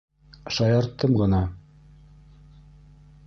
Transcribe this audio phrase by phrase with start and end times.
[0.55, 1.41] Шаярттым ғына!